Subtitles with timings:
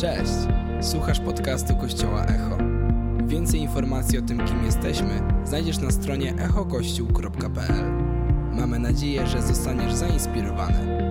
[0.00, 0.32] Cześć!
[0.80, 2.58] Słuchasz podcastu Kościoła Echo.
[3.26, 7.84] Więcej informacji o tym, kim jesteśmy, znajdziesz na stronie echokościół.pl.
[8.52, 11.09] Mamy nadzieję, że zostaniesz zainspirowany.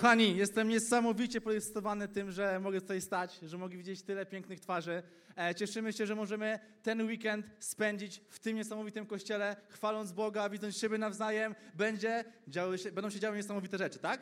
[0.00, 5.02] Kochani, jestem niesamowicie podekscytowany tym, że mogę tutaj stać, że mogę widzieć tyle pięknych twarzy.
[5.36, 10.76] E, cieszymy się, że możemy ten weekend spędzić w tym niesamowitym kościele, chwaląc Boga, widząc
[10.76, 11.54] siebie nawzajem.
[11.74, 14.20] Będzie działy się, będą się działy niesamowite rzeczy, tak?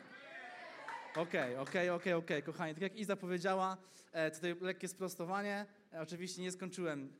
[1.15, 2.73] Okej, okej, okej, okej, kochani.
[2.73, 3.77] Tak jak Iza powiedziała,
[4.11, 5.65] e, tutaj lekkie sprostowanie.
[5.93, 7.13] E, oczywiście nie skończyłem,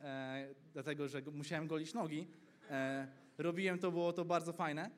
[0.73, 2.27] dlatego że musiałem golić nogi.
[3.37, 4.89] Robiłem to, było to bardzo fajne.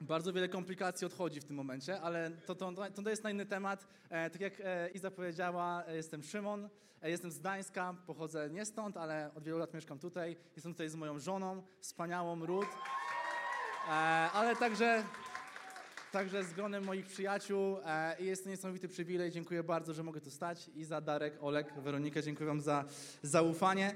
[0.00, 2.72] Bardzo wiele komplikacji odchodzi w tym momencie, ale to, to,
[3.04, 3.86] to, jest na inny temat.
[4.10, 6.68] E, tak jak e, Iza powiedziała, e, jestem Szymon,
[7.02, 10.36] e, jestem z Gdańska, pochodzę nie stąd, ale od wielu lat mieszkam tutaj.
[10.56, 12.68] Jestem tutaj z moją żoną, wspaniałą Ruth,
[13.88, 13.90] e,
[14.32, 15.04] ale także
[16.12, 19.30] Także z gronem moich przyjaciół e, i jest to niesamowity przywilej.
[19.30, 20.70] Dziękuję bardzo, że mogę tu stać.
[20.76, 22.84] I za Darek, Olek, Weronika, dziękuję Wam za
[23.22, 23.94] zaufanie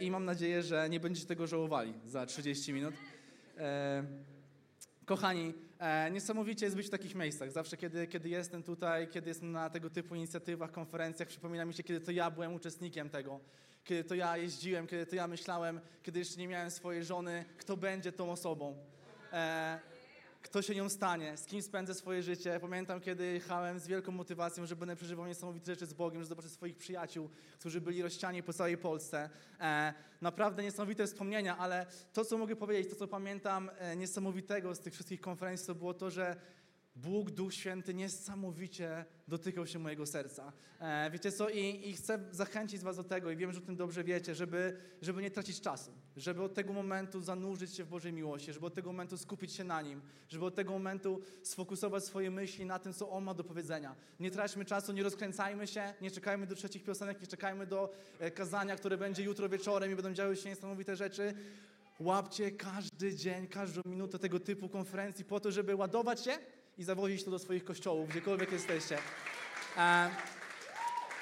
[0.00, 2.94] i mam nadzieję, że nie będziecie tego żałowali za 30 minut.
[5.04, 7.52] Kochani, e, niesamowicie jest być w takich miejscach.
[7.52, 11.82] Zawsze, kiedy, kiedy jestem tutaj, kiedy jestem na tego typu inicjatywach, konferencjach, przypomina mi się,
[11.82, 13.40] kiedy to ja byłem uczestnikiem tego.
[13.84, 17.76] Kiedy to ja jeździłem, kiedy to ja myślałem, kiedy jeszcze nie miałem swojej żony, kto
[17.76, 18.76] będzie tą osobą.
[19.32, 19.80] E,
[20.42, 22.60] kto się nią stanie, z kim spędzę swoje życie.
[22.60, 26.48] Pamiętam, kiedy jechałem z wielką motywacją, że będę przeżywał niesamowite rzeczy z Bogiem, że zobaczę
[26.48, 29.30] swoich przyjaciół, którzy byli rozsiani po całej Polsce.
[29.60, 34.80] E, naprawdę niesamowite wspomnienia, ale to, co mogę powiedzieć, to, co pamiętam e, niesamowitego z
[34.80, 36.36] tych wszystkich konferencji, to było to, że
[36.96, 40.52] Bóg, Duch Święty niesamowicie dotykał się mojego serca.
[40.80, 41.48] E, wiecie co?
[41.48, 44.76] I, I chcę zachęcić was do tego, i wiem, że o tym dobrze wiecie, żeby,
[45.02, 48.74] żeby nie tracić czasu, żeby od tego momentu zanurzyć się w Bożej miłości, żeby od
[48.74, 52.92] tego momentu skupić się na Nim, żeby od tego momentu sfokusować swoje myśli na tym,
[52.92, 53.96] co On ma do powiedzenia.
[54.20, 58.30] Nie traćmy czasu, nie rozkręcajmy się, nie czekajmy do trzecich piosenek, nie czekajmy do e,
[58.30, 61.34] kazania, które będzie jutro wieczorem i będą działy się niesamowite rzeczy.
[61.98, 66.38] Łapcie każdy dzień, każdą minutę tego typu konferencji po to, żeby ładować się
[66.78, 68.98] i zawozić to do swoich kościołów, gdziekolwiek jesteście.
[69.78, 70.10] E,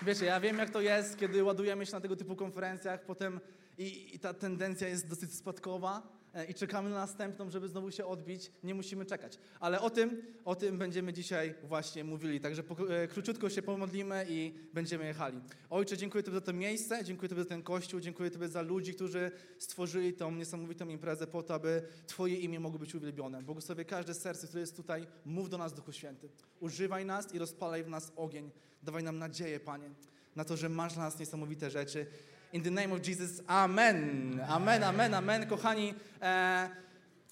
[0.03, 3.41] wiecie, ja wiem jak to jest, kiedy ładujemy się na tego typu konferencjach, potem
[3.79, 8.53] i, i ta tendencja jest dosyć spadkowa i czekamy na następną, żeby znowu się odbić.
[8.65, 9.39] Nie musimy czekać.
[9.61, 12.41] Ale o tym, o tym będziemy dzisiaj właśnie mówili.
[12.41, 15.41] Także po, e, króciutko się pomodlimy i będziemy jechali.
[15.71, 18.95] Ojcze, dziękuję Tobie za to miejsce, dziękuję Tobie za ten kościół, dziękuję Tobie za ludzi,
[18.95, 23.43] którzy stworzyli tą niesamowitą imprezę po to, aby Twoje imię mogło być uwielbione.
[23.43, 25.07] Błogosławię każde serce, które jest tutaj.
[25.25, 26.29] Mów do nas, Duchu Święty.
[26.61, 28.51] Używaj nas i rozpalaj w nas ogień.
[28.83, 29.91] Dawaj nam nadzieję, Panie,
[30.37, 32.07] na to, że masz dla nas niesamowite rzeczy.
[32.53, 34.41] In the name of Jesus, amen.
[34.49, 35.47] Amen, amen, amen.
[35.47, 36.71] Kochani, e,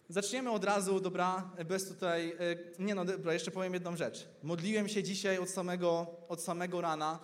[0.09, 2.35] zaczniemy od razu, dobra, bez tutaj, e,
[2.83, 4.29] nie no, dobra, jeszcze powiem jedną rzecz.
[4.43, 7.19] Modliłem się dzisiaj od samego, od samego rana,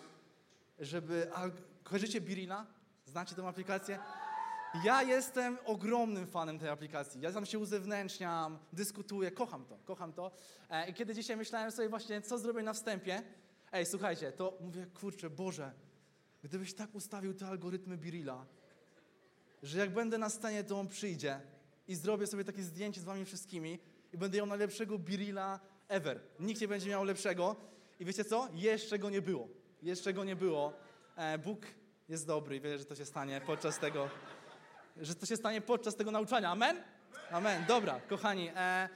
[0.78, 1.42] żeby, a
[1.84, 2.66] kojarzycie Birina?
[3.06, 3.98] Znacie tę aplikację?
[4.84, 7.20] Ja jestem ogromnym fanem tej aplikacji.
[7.20, 10.30] Ja tam się uzewnętrzniam, dyskutuję, kocham to, kocham to.
[10.70, 13.22] E, I kiedy dzisiaj myślałem sobie właśnie, co zrobię na wstępie,
[13.72, 15.72] ej, słuchajcie, to mówię, kurczę, Boże,
[16.44, 18.46] gdybyś tak ustawił te algorytmy Birilla,
[19.62, 21.40] że jak będę na scenie, to on przyjdzie
[21.88, 23.78] i zrobię sobie takie zdjęcie z wami wszystkimi
[24.12, 26.20] i będę miał najlepszego Birilla ever.
[26.40, 27.56] Nikt nie będzie miał lepszego.
[28.00, 28.48] I wiecie co?
[28.54, 29.48] Jeszcze go nie było.
[29.82, 30.72] Jeszcze go nie było.
[31.16, 31.58] E, Bóg
[32.08, 34.08] jest dobry i wierzę, że to się stanie podczas tego,
[34.96, 36.50] że to się stanie podczas tego nauczania.
[36.50, 36.76] Amen?
[37.30, 37.64] Amen.
[37.68, 38.50] Dobra, kochani.
[38.56, 38.88] E,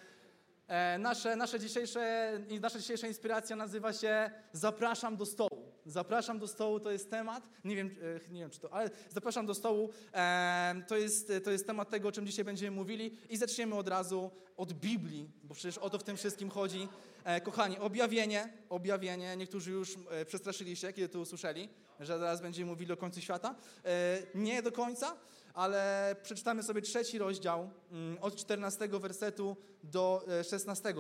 [0.69, 5.58] e, nasze, nasze dzisiejsze, nasza dzisiejsza inspiracja nazywa się Zapraszam do stołu.
[5.89, 7.97] Zapraszam do stołu to jest temat, nie wiem,
[8.27, 9.91] e, nie wiem czy to, ale zapraszam do stołu.
[10.15, 13.89] E, to, jest, to jest temat tego, o czym dzisiaj będziemy mówili i zaczniemy od
[13.89, 16.89] razu od Biblii, bo przecież o to w tym wszystkim chodzi.
[17.25, 21.69] E, kochani, objawienie, objawienie, niektórzy już e, przestraszyli się, kiedy to usłyszeli,
[22.01, 23.55] że zaraz będziemy mówili o końcu świata.
[23.85, 25.17] E, nie do końca,
[25.55, 30.95] ale przeczytamy sobie trzeci rozdział mm, od 14 wersetu do e, 16 e,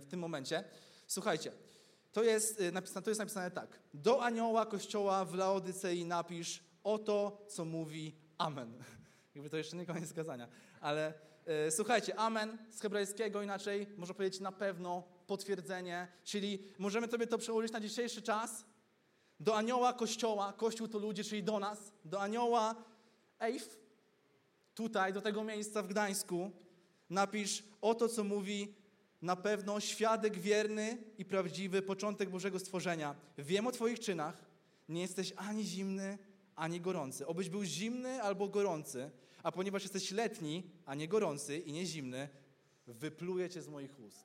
[0.00, 0.64] w tym momencie.
[1.06, 1.52] Słuchajcie,
[2.12, 3.78] to jest, e, napisane, to jest napisane tak.
[3.94, 8.84] Do anioła kościoła w Laodycei napisz oto, co mówi Amen.
[9.34, 10.48] Jakby to jeszcze nie koniec kazania,
[10.80, 11.14] ale
[11.46, 17.38] e, słuchajcie, Amen z hebrajskiego inaczej można powiedzieć na pewno, potwierdzenie, czyli możemy sobie to
[17.38, 18.64] przełożyć na dzisiejszy czas.
[19.40, 22.74] do anioła kościoła, kościół to ludzie, czyli do nas, do anioła
[23.40, 23.78] Ejf,
[24.74, 26.50] tutaj, do tego miejsca w Gdańsku,
[27.10, 28.74] napisz oto, co mówi
[29.22, 33.14] na pewno świadek wierny i prawdziwy, początek Bożego stworzenia.
[33.38, 34.44] Wiem o Twoich czynach,
[34.88, 36.18] nie jesteś ani zimny,
[36.56, 37.26] ani gorący.
[37.26, 39.10] Obyś był zimny albo gorący,
[39.42, 42.28] a ponieważ jesteś letni, a nie gorący i nie zimny,
[42.86, 44.24] wypluję Cię z moich ust.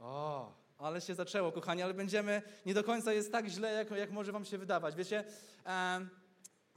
[0.00, 4.10] O, ale się zaczęło, kochani, ale będziemy, nie do końca jest tak źle, jak, jak
[4.10, 4.96] może Wam się wydawać.
[4.96, 5.24] Wiecie,
[5.64, 6.10] em,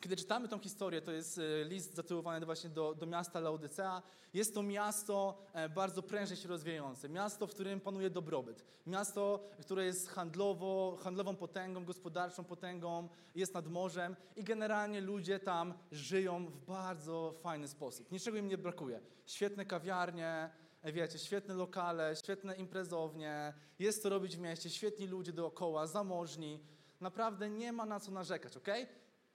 [0.01, 4.01] kiedy czytamy tą historię, to jest e, list zatytułowany właśnie do, do miasta Laodycea.
[4.33, 9.85] Jest to miasto e, bardzo prężnie się rozwijające, miasto, w którym panuje dobrobyt, miasto, które
[9.85, 16.57] jest handlowo, handlową potęgą, gospodarczą potęgą, jest nad morzem i generalnie ludzie tam żyją w
[16.65, 18.11] bardzo fajny sposób.
[18.11, 19.01] Niczego im nie brakuje.
[19.25, 20.49] Świetne kawiarnie,
[20.81, 26.59] e, wiecie, świetne lokale, świetne imprezownie, jest co robić w mieście, świetni ludzie dookoła, zamożni.
[27.01, 28.67] Naprawdę nie ma na co narzekać, ok?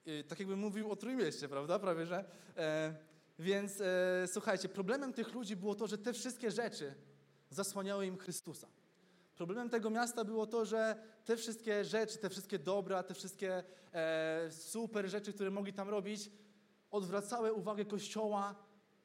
[0.06, 1.78] Y, tak jakbym mówił o Trójmieście, prawda?
[1.78, 2.24] Prawie, że.
[2.56, 2.94] E,
[3.38, 6.94] więc e, słuchajcie, problemem tych ludzi było to, że te wszystkie rzeczy
[7.50, 8.68] zasłaniały im Chrystusa.
[9.34, 14.48] Problemem tego miasta było to, że te wszystkie rzeczy, te wszystkie dobra, te wszystkie e,
[14.50, 16.30] super rzeczy, które mogli tam robić,
[16.90, 18.54] odwracały uwagę Kościoła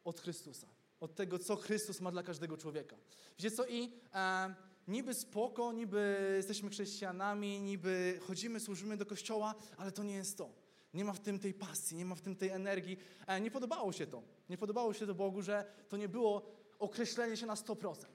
[0.04, 0.68] od Chrystusa.
[1.00, 2.96] Od tego, co Chrystus ma dla każdego człowieka.
[3.40, 3.68] Wiecie co?
[3.68, 4.56] I e,
[4.88, 10.67] niby spoko, niby jesteśmy chrześcijanami, niby chodzimy, służymy do Kościoła, ale to nie jest to.
[10.94, 12.98] Nie ma w tym tej pasji, nie ma w tym tej energii.
[13.28, 14.24] E, nie podobało się to.
[14.50, 16.46] Nie podobało się to Bogu, że to nie było
[16.80, 18.06] określenie się na 100%.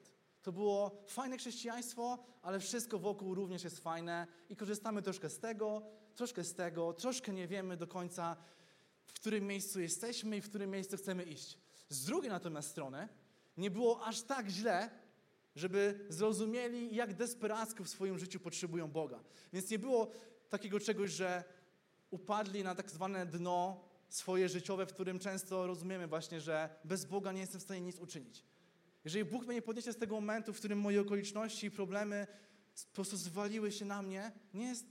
[0.43, 5.83] To było fajne chrześcijaństwo, ale wszystko wokół również jest fajne i korzystamy troszkę z tego,
[6.15, 8.37] troszkę z tego, troszkę nie wiemy do końca,
[9.07, 11.59] w którym miejscu jesteśmy i w którym miejscu chcemy iść.
[11.89, 13.09] Z drugiej natomiast strony
[13.57, 14.91] nie było aż tak źle,
[15.57, 19.21] żeby zrozumieli, jak desperacko w swoim życiu potrzebują Boga.
[19.53, 20.11] Więc nie było
[20.49, 21.45] takiego czegoś, że
[22.13, 27.33] upadli na tak zwane dno swoje życiowe, w którym często rozumiemy właśnie, że bez Boga
[27.33, 28.45] nie jestem w stanie nic uczynić.
[29.05, 32.27] Jeżeli Bóg mnie nie podniesie z tego momentu, w którym moje okoliczności i problemy
[32.89, 34.87] po prostu zwaliły się na mnie, nie, jest,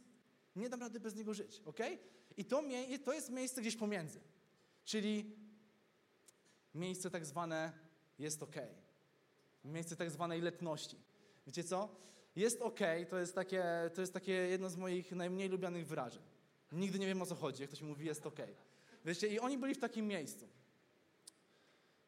[0.55, 1.79] nie dam rady bez Niego żyć, ok?
[2.37, 4.19] I to, mie- to jest miejsce gdzieś pomiędzy.
[4.85, 5.35] Czyli
[6.75, 7.71] miejsce tak zwane
[8.19, 8.55] jest ok.
[9.65, 10.97] Miejsce tak zwanej letności.
[11.47, 11.95] Wiecie co?
[12.35, 12.79] Jest ok,
[13.09, 13.63] to jest takie,
[13.95, 16.23] to jest takie jedno z moich najmniej lubianych wyrażeń.
[16.71, 18.39] Nigdy nie wiem o co chodzi, jak ktoś mi mówi, jest ok.
[19.05, 20.47] Wiecie, i oni byli w takim miejscu.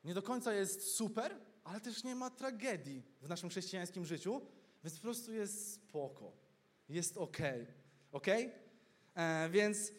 [0.04, 4.42] Nie do końca jest super, ale też nie ma tragedii w naszym chrześcijańskim życiu,
[4.84, 6.32] więc po prostu jest spoko.
[6.90, 7.38] Jest ok.
[8.12, 8.28] Ok?
[9.16, 9.92] E, więc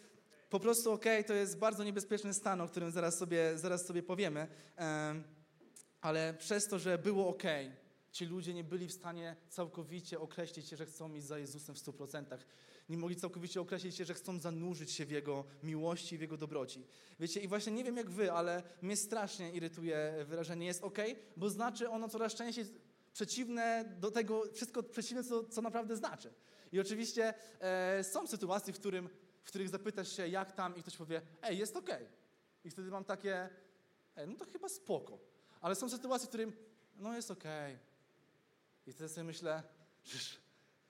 [0.51, 4.49] po prostu ok to jest bardzo niebezpieczny stan, o którym zaraz sobie, zaraz sobie powiemy.
[4.79, 5.23] E,
[6.01, 7.43] ale przez to, że było ok,
[8.13, 11.79] ci ludzie nie byli w stanie całkowicie określić się, że chcą iść za Jezusem w
[11.79, 12.25] 100%
[12.89, 16.87] nie mogli całkowicie określić się, że chcą zanurzyć się w Jego miłości, w Jego dobroci.
[17.21, 20.99] Wiecie, i właśnie nie wiem jak wy, ale mnie strasznie irytuje wyrażenie jest ok,
[21.37, 22.65] bo znaczy ono coraz częściej
[23.13, 26.33] przeciwne do tego, wszystko przeciwne, co, co naprawdę znaczy.
[26.73, 29.09] I oczywiście e, są sytuacje, w, którym,
[29.43, 31.91] w których zapytasz się, jak tam, i ktoś powie, ej, jest ok.
[32.65, 33.49] I wtedy mam takie,
[34.17, 35.19] ej, no to chyba spoko.
[35.61, 36.53] Ale są sytuacje, w którym,
[36.97, 37.45] no jest ok.
[38.87, 39.63] I wtedy sobie myślę,
[40.03, 40.44] przecież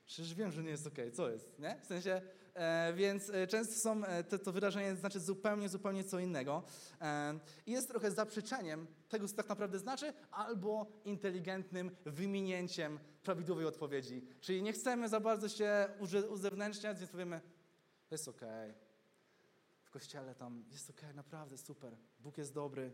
[0.06, 1.16] Przecież wiem, że nie jest okej, okay.
[1.16, 1.80] co jest, nie?
[1.82, 2.22] W sensie,
[2.54, 6.62] e, więc e, często są, e, to, to, wyrażenie znaczy zupełnie, zupełnie co innego.
[7.00, 14.26] E, jest trochę zaprzeczeniem tego, co tak naprawdę znaczy, albo inteligentnym wyminięciem prawidłowej odpowiedzi.
[14.40, 15.88] Czyli nie chcemy za bardzo się
[16.28, 17.40] uzewnętrzniać, więc powiemy,
[18.10, 18.70] jest okej.
[18.70, 18.84] Okay.
[19.82, 21.96] W kościele tam jest okej, okay, naprawdę super.
[22.20, 22.92] Bóg jest dobry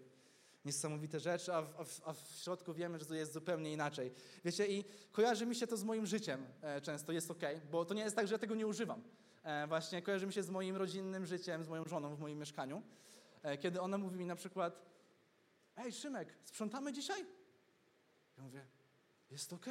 [0.64, 4.12] niesamowite rzeczy, a w, a, w, a w, środku wiemy, że to jest zupełnie inaczej.
[4.45, 7.95] Wiecie, i kojarzy mi się to z moim życiem e, często, jest ok, bo to
[7.95, 9.02] nie jest tak, że ja tego nie używam.
[9.43, 12.83] E, właśnie kojarzy mi się z moim rodzinnym życiem, z moją żoną w moim mieszkaniu,
[13.43, 14.83] e, kiedy ona mówi mi na przykład,
[15.76, 17.26] ej Szymek, sprzątamy dzisiaj?
[18.37, 18.64] Ja mówię,
[19.31, 19.67] jest ok.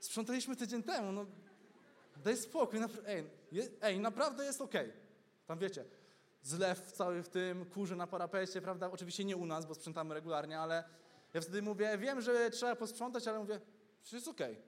[0.00, 1.26] sprzątaliśmy tydzień temu, no
[2.24, 4.74] daj spokój, ej, je, ej, naprawdę jest ok.
[5.46, 5.84] Tam wiecie,
[6.46, 8.90] zlew cały w tym, kurze na parapecie, prawda?
[8.90, 10.84] Oczywiście nie u nas, bo sprzątamy regularnie, ale
[11.34, 13.60] ja wtedy mówię, wiem, że trzeba posprzątać, ale mówię,
[14.02, 14.52] przecież jest okej.
[14.52, 14.64] Okay.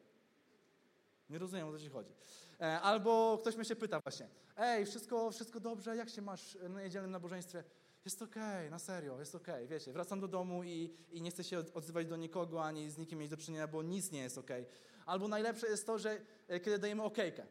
[1.31, 2.13] Nie rozumiem, o co ci chodzi.
[2.61, 6.83] E, albo ktoś mnie się pyta właśnie, ej, wszystko, wszystko dobrze, jak się masz na
[6.83, 7.65] niedzielnym nabożeństwie?
[8.05, 9.67] Jest okej, okay, na serio, jest okej, okay.
[9.67, 13.19] wiecie, wracam do domu i, i nie chcę się odzywać do nikogo, ani z nikim
[13.19, 14.67] mieć do czynienia, bo nic nie jest okej.
[15.07, 17.47] Albo najlepsze jest to, że e, kiedy dajemy okejkę,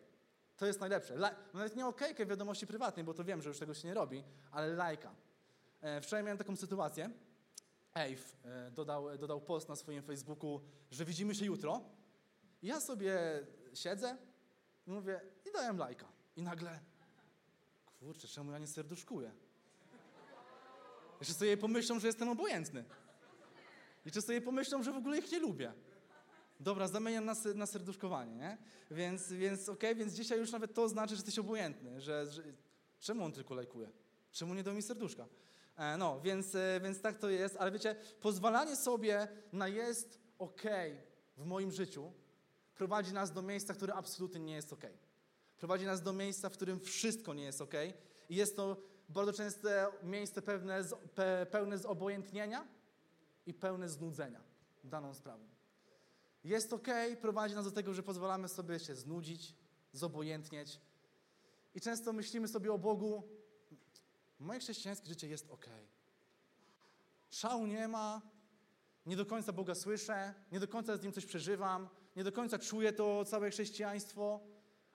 [0.57, 1.13] to jest najlepsze.
[1.13, 4.23] La nawet nie okejkę wiadomości prywatnej, bo to wiem, że już tego się nie robi,
[4.51, 5.15] ale lajka.
[5.81, 7.09] E, wczoraj miałem taką sytuację.
[7.95, 10.61] Ejf e, dodał, dodał post na swoim Facebooku,
[10.91, 11.81] że widzimy się jutro.
[12.61, 13.19] I ja sobie
[13.73, 14.17] siedzę,
[14.87, 16.05] I mówię, i dałem lajka.
[16.35, 16.79] I nagle,
[17.99, 19.31] kurczę, czemu ja nie serduszkuję?
[21.19, 22.83] Jeszcze sobie pomyślą, że jestem obojętny.
[24.05, 25.73] Jeszcze sobie pomyślą, że w ogóle ich nie lubię.
[26.59, 28.57] Dobra, zamieniam na, na serduszkowanie, nie?
[28.91, 32.01] Więc, więc okej, okay, więc dzisiaj już nawet to znaczy, że jesteś obojętny.
[32.01, 32.43] Że, że,
[32.99, 33.91] czemu on tylko lajkuje?
[34.31, 35.27] Czemu nie dał mi serduszka?
[35.75, 40.91] E, no, więc, e, więc tak to jest, ale wiecie, pozwalanie sobie na jest okej
[40.93, 42.11] okay w moim życiu
[42.75, 44.89] prowadzi nas do miejsca, które absolutnie nie jest okej.
[44.89, 45.07] Okay.
[45.57, 47.93] Prowadzi nas do miejsca, w którym wszystko nie jest okej.
[48.29, 48.77] I jest to
[49.09, 52.67] bardzo częste miejsce pewne z, pe, pełne zobojętnienia
[53.45, 54.41] i pełne znudzenia
[54.83, 55.56] daną sprawą.
[56.47, 56.87] Jest ok,
[57.21, 59.55] prowadzi nas do tego, że pozwalamy sobie się znudzić,
[59.93, 60.79] zobojętnieć.
[61.75, 63.23] I często myślimy sobie o Bogu,
[64.39, 65.65] moje chrześcijańskie życie jest ok.
[67.29, 68.21] Szału nie ma,
[69.05, 72.59] nie do końca Boga słyszę, nie do końca z Nim coś przeżywam, nie do końca
[72.59, 74.39] czuję to całe chrześcijaństwo,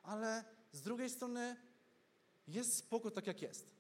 [0.02, 1.56] ale z drugiej strony
[2.48, 3.74] jest spoko tak, jak jest.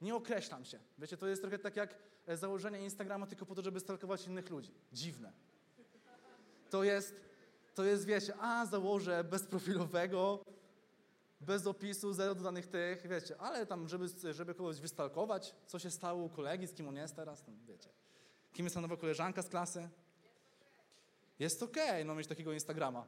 [0.00, 0.78] Nie określam się.
[0.98, 4.50] Wiecie, to jest trochę tak jak e, założenie Instagrama tylko po to, żeby stalkować innych
[4.50, 4.74] ludzi.
[4.92, 5.51] Dziwne.
[6.72, 7.14] To jest,
[7.74, 10.44] to jest wiecie, a założę bezprofilowego,
[11.40, 16.22] bez opisu, zero dodanych tych, wiecie, ale tam, żeby, żeby kogoś wystalkować, co się stało
[16.22, 17.90] u kolegi, z kim on jest teraz, tam, wiecie.
[18.52, 19.88] Kim jest ta nowa koleżanka z klasy?
[21.38, 23.06] Jest okej, okay, no mieć takiego Instagrama.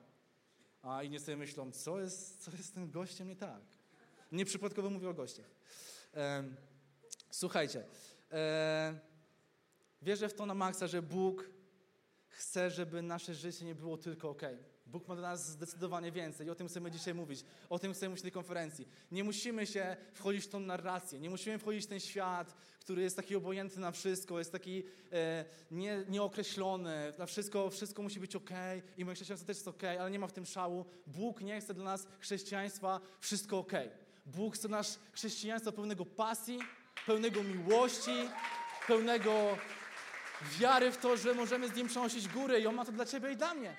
[0.82, 3.62] A inni sobie myślą, co jest, co jest z tym gościem nie tak.
[4.32, 5.50] Nieprzypadkowo mówię o gościach.
[7.30, 8.98] Słuchajcie, um,
[10.02, 11.53] wierzę w to na maksa, że Bóg
[12.34, 14.42] chce, żeby nasze życie nie było tylko ok.
[14.86, 17.44] Bóg ma dla nas zdecydowanie więcej i o tym chcemy dzisiaj mówić.
[17.70, 18.88] O tym chcemy mówić na tej konferencji.
[19.12, 23.16] Nie musimy się wchodzić w tą narrację, nie musimy wchodzić w ten świat, który jest
[23.16, 28.50] taki obojętny na wszystko, jest taki e, nie, nieokreślony, na wszystko, wszystko musi być ok
[28.96, 30.84] i moje chrześcijaństwo też jest ok, ale nie ma w tym szału.
[31.06, 33.72] Bóg nie chce dla nas chrześcijaństwa wszystko ok.
[34.26, 36.58] Bóg chce nasz chrześcijaństwa pełnego pasji,
[37.06, 38.28] pełnego miłości,
[38.86, 39.56] pełnego
[40.58, 43.32] wiary w to, że możemy z Nim przenosić góry i On ma to dla Ciebie
[43.32, 43.76] i dla mnie.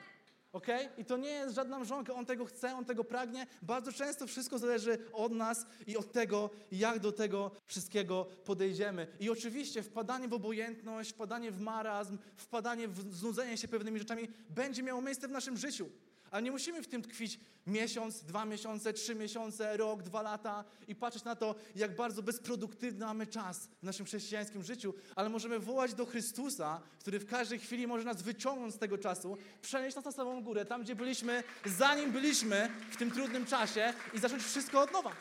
[0.54, 0.68] ok?
[0.98, 3.48] I to nie jest żadna mrzonka, On tego chce, On tego pragnie.
[3.62, 9.08] Bardzo często wszystko zależy od nas i od tego, jak do tego wszystkiego podejdziemy.
[9.20, 14.84] I oczywiście wpadanie w obojętność, wpadanie w marazm, wpadanie w znudzenie się pewnymi rzeczami będzie
[14.84, 15.90] miało miejsce w naszym życiu.
[16.32, 20.96] Ale nie musimy w tym tkwić miesiąc, dwa miesiące, trzy miesiące, rok, dwa lata i
[20.96, 25.94] patrzeć na to, jak bardzo bezproduktywny mamy czas w naszym chrześcijańskim życiu, ale możemy wołać
[25.94, 30.12] do Chrystusa, który w każdej chwili może nas wyciągnąć z tego czasu, przenieść nas na
[30.12, 34.92] samą górę, tam gdzie byliśmy, zanim byliśmy w tym trudnym czasie i zacząć wszystko od
[34.92, 35.12] nowa.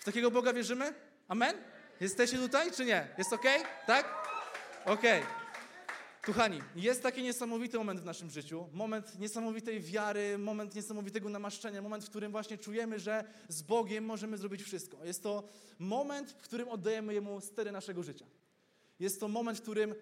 [0.00, 0.94] W takiego Boga wierzymy?
[1.28, 1.56] Amen?
[2.00, 3.08] Jesteście tutaj, czy nie?
[3.18, 3.44] Jest ok?
[3.86, 4.06] Tak?
[4.84, 5.22] Okej.
[5.22, 5.41] Okay.
[6.22, 12.04] Kochani, jest taki niesamowity moment w naszym życiu, moment niesamowitej wiary, moment niesamowitego namaszczenia, moment,
[12.04, 15.04] w którym właśnie czujemy, że z Bogiem możemy zrobić wszystko.
[15.04, 15.48] Jest to
[15.78, 18.26] moment, w którym oddajemy Jemu stery naszego życia.
[19.00, 19.94] Jest to moment, w którym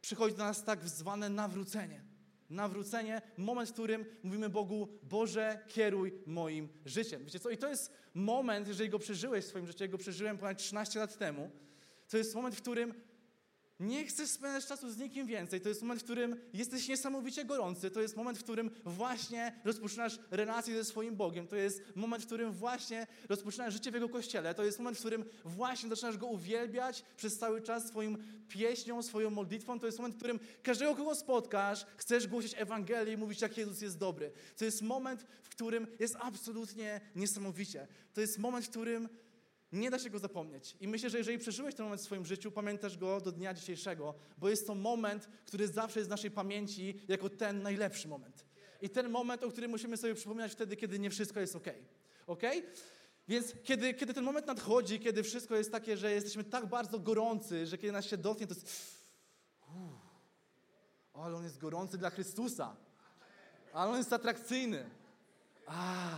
[0.00, 2.02] przychodzi do nas tak zwane nawrócenie.
[2.50, 7.24] Nawrócenie, moment, w którym mówimy Bogu, Boże, kieruj moim życiem.
[7.24, 7.50] Wiecie co?
[7.50, 10.98] I to jest moment, jeżeli go przeżyłeś w swoim życiu, ja go przeżyłem ponad 13
[10.98, 11.50] lat temu,
[12.08, 12.94] to jest moment, w którym
[13.80, 15.60] nie chcesz spędzać czasu z nikim więcej.
[15.60, 17.90] To jest moment, w którym jesteś niesamowicie gorący.
[17.90, 21.46] To jest moment, w którym właśnie rozpoczynasz relację ze swoim Bogiem.
[21.46, 24.54] To jest moment, w którym właśnie rozpoczynasz życie w Jego Kościele.
[24.54, 28.16] To jest moment, w którym właśnie zaczynasz Go uwielbiać przez cały czas swoją
[28.48, 29.80] pieśnią, swoją modlitwą.
[29.80, 33.80] To jest moment, w którym każdego, kogo spotkasz, chcesz głosić Ewangelię i mówić, jak Jezus
[33.80, 34.32] jest dobry.
[34.56, 37.86] To jest moment, w którym jest absolutnie niesamowicie.
[38.14, 39.08] To jest moment, w którym
[39.72, 40.76] nie da się go zapomnieć.
[40.80, 44.14] I myślę, że jeżeli przeżyłeś ten moment w swoim życiu, pamiętasz go do dnia dzisiejszego,
[44.38, 48.44] bo jest to moment, który zawsze jest w naszej pamięci jako ten najlepszy moment.
[48.82, 51.66] I ten moment, o którym musimy sobie przypominać wtedy, kiedy nie wszystko jest ok.
[52.26, 52.42] Ok?
[53.28, 57.66] Więc kiedy, kiedy ten moment nadchodzi, kiedy wszystko jest takie, że jesteśmy tak bardzo gorący,
[57.66, 58.66] że kiedy nas się dotknie, to jest.
[59.68, 60.08] Uff,
[61.14, 62.76] ale on jest gorący dla Chrystusa.
[63.72, 64.90] Ale on jest atrakcyjny.
[65.66, 66.10] A,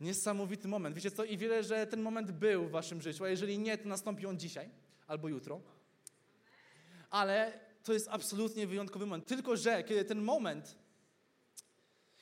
[0.00, 0.96] Niesamowity moment.
[0.96, 1.24] Wiecie co?
[1.24, 4.38] I wiele, że ten moment był w waszym życiu, a jeżeli nie, to nastąpi on
[4.38, 4.70] dzisiaj
[5.06, 5.60] albo jutro.
[7.10, 9.26] Ale to jest absolutnie wyjątkowy moment.
[9.26, 10.76] Tylko, że kiedy ten moment,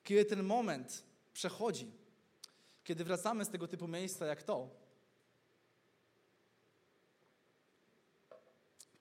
[0.05, 1.93] kiedy ten moment przechodzi,
[2.85, 4.71] kiedy wracamy z tego typu miejsca jak to,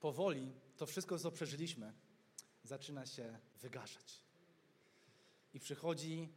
[0.00, 1.92] powoli to wszystko, co przeżyliśmy,
[2.64, 4.20] zaczyna się wygaszać.
[5.54, 6.28] I przychodzi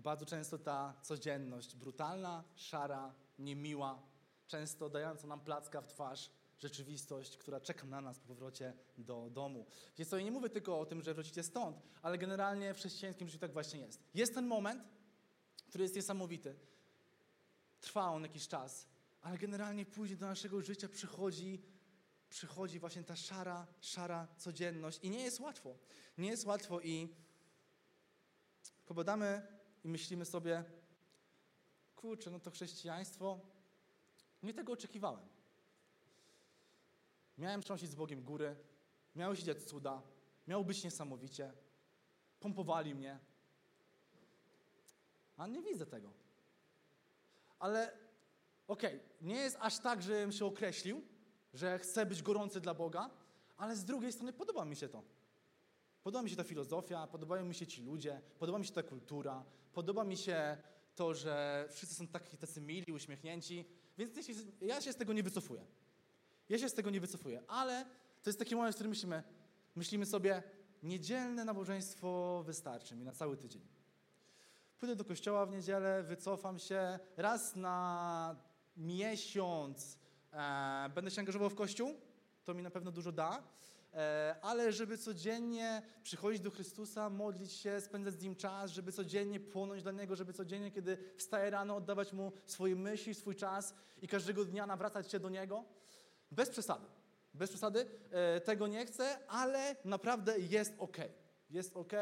[0.00, 4.02] bardzo często ta codzienność, brutalna, szara, niemiła,
[4.46, 9.66] często dająca nam placka w twarz, rzeczywistość, która czeka na nas po powrocie do domu.
[9.98, 13.28] Więc co, ja nie mówię tylko o tym, że wrócicie stąd, ale generalnie w chrześcijańskim
[13.28, 14.00] życiu tak właśnie jest.
[14.14, 14.84] Jest ten moment,
[15.68, 16.54] który jest niesamowity.
[17.80, 18.86] Trwa on jakiś czas,
[19.22, 21.62] ale generalnie później do naszego życia przychodzi,
[22.28, 25.78] przychodzi właśnie ta szara, szara codzienność i nie jest łatwo.
[26.18, 27.08] Nie jest łatwo i
[28.86, 30.64] popadamy i myślimy sobie,
[31.96, 33.40] kurczę, no to chrześcijaństwo,
[34.42, 35.28] nie tego oczekiwałem.
[37.38, 38.56] Miałem trząsić z Bogiem góry,
[39.16, 40.02] miały się dziać cuda,
[40.46, 41.52] miało być niesamowicie,
[42.40, 43.18] pompowali mnie,
[45.36, 46.12] a nie widzę tego.
[47.58, 47.92] Ale
[48.68, 51.02] okej, okay, nie jest aż tak, żebym się określił,
[51.54, 53.10] że chcę być gorący dla Boga,
[53.56, 55.02] ale z drugiej strony podoba mi się to.
[56.02, 59.44] Podoba mi się ta filozofia, podobają mi się ci ludzie, podoba mi się ta kultura,
[59.72, 60.56] podoba mi się
[60.94, 63.64] to, że wszyscy są taki, tacy mili, uśmiechnięci,
[63.98, 64.10] więc
[64.60, 65.66] ja się z tego nie wycofuję.
[66.48, 67.84] Ja się z tego nie wycofuję, ale
[68.22, 69.22] to jest taki moment, w którym myślimy,
[69.76, 70.42] myślimy sobie,
[70.82, 73.62] niedzielne nabożeństwo wystarczy mi na cały tydzień.
[74.78, 78.36] Pójdę do kościoła w niedzielę, wycofam się raz na
[78.76, 79.98] miesiąc,
[80.32, 81.94] e, będę się angażował w kościół,
[82.44, 83.42] to mi na pewno dużo da,
[84.42, 89.82] ale żeby codziennie przychodzić do Chrystusa, modlić się, spędzać z Nim czas, żeby codziennie płonąć
[89.82, 94.44] dla Niego, żeby codziennie, kiedy wstaję rano, oddawać Mu swoje myśli, swój czas i każdego
[94.44, 95.64] dnia nawracać się do Niego,
[96.30, 96.86] bez przesady.
[97.34, 100.96] Bez przesady, e, tego nie chcę, ale naprawdę jest ok.
[101.50, 101.92] Jest ok.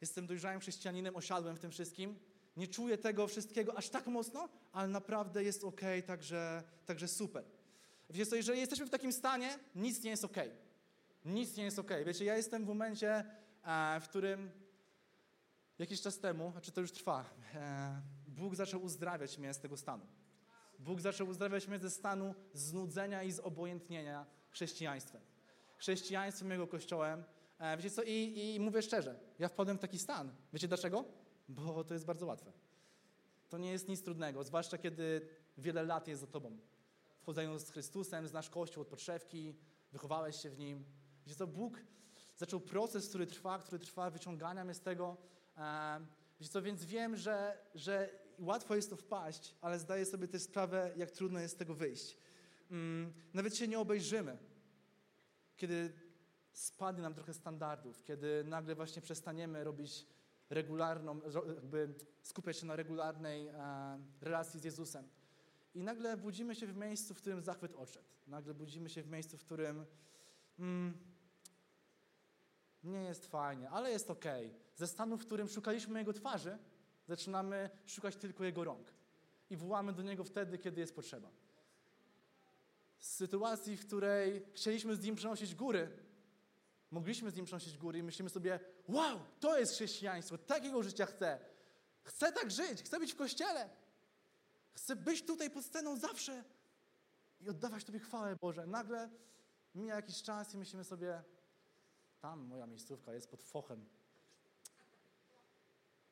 [0.00, 2.18] Jestem dojrzałym chrześcijaninem, osiadłem w tym wszystkim.
[2.56, 7.44] Nie czuję tego wszystkiego aż tak mocno, ale naprawdę jest ok, także, także super.
[8.10, 10.36] Wiecie co, jeżeli jesteśmy w takim stanie, nic nie jest ok.
[11.24, 11.90] Nic nie jest ok.
[12.06, 13.24] Wiecie, ja jestem w momencie,
[13.64, 14.50] e, w którym
[15.78, 20.06] jakiś czas temu, znaczy to już trwa, e, Bóg zaczął uzdrawiać mnie z tego stanu.
[20.78, 25.22] Bóg zaczął uzdrawiać mnie ze stanu znudzenia i zobojętnienia chrześcijaństwem.
[25.76, 27.24] Chrześcijaństwem, Jego Kościołem.
[27.58, 30.34] E, wiecie co, I, i mówię szczerze, ja wpadłem w taki stan.
[30.52, 31.04] Wiecie dlaczego?
[31.48, 32.52] Bo to jest bardzo łatwe.
[33.48, 36.58] To nie jest nic trudnego, zwłaszcza kiedy wiele lat jest za tobą.
[37.20, 39.54] Wchodzając z Chrystusem, znasz Kościół od podszewki,
[39.92, 40.84] wychowałeś się w Nim.
[41.26, 41.80] Wiecie co, Bóg
[42.36, 45.16] zaczął proces, który trwa, który trwa, wyciągania mnie z tego.
[46.40, 50.92] Wiecie co, więc wiem, że, że łatwo jest to wpaść, ale zdaję sobie też sprawę,
[50.96, 52.18] jak trudno jest z tego wyjść.
[52.70, 54.38] Mm, nawet się nie obejrzymy,
[55.56, 55.92] kiedy
[56.52, 60.06] spadnie nam trochę standardów, kiedy nagle właśnie przestaniemy robić
[60.50, 63.54] regularną, jakby skupiać się na regularnej e,
[64.20, 65.08] relacji z Jezusem.
[65.74, 68.08] I nagle budzimy się w miejscu, w którym zachwyt odszedł.
[68.26, 69.86] Nagle budzimy się w miejscu, w którym
[70.58, 71.13] mm,
[72.84, 74.24] nie jest fajnie, ale jest ok.
[74.76, 76.58] Ze stanu, w którym szukaliśmy Jego twarzy,
[77.08, 78.94] zaczynamy szukać tylko Jego rąk.
[79.50, 81.28] I wołamy do Niego wtedy, kiedy jest potrzeba.
[82.98, 85.90] Z sytuacji, w której chcieliśmy z Nim przenosić góry,
[86.90, 91.38] mogliśmy z Nim przenosić góry i myślimy sobie, wow, to jest chrześcijaństwo, takiego życia chcę.
[92.04, 93.70] Chcę tak żyć, chcę być w Kościele.
[94.74, 96.44] Chcę być tutaj pod sceną zawsze
[97.40, 98.66] i oddawać Tobie chwałę, Boże.
[98.66, 99.10] Nagle
[99.74, 101.22] mija jakiś czas i myślimy sobie,
[102.24, 103.84] tam moja miejscówka jest pod fochem.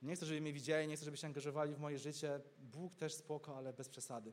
[0.02, 2.40] Nie chcę, żeby mnie widzieli, nie chcę, żeby się angażowali w moje życie.
[2.58, 4.32] Bóg też spoko, ale bez przesady.